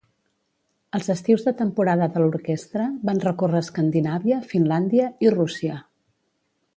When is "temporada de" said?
1.59-2.23